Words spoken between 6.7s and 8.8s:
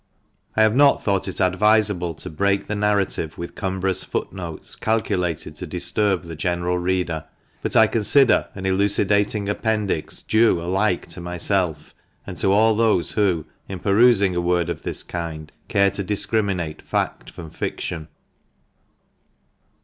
reader; but I consider an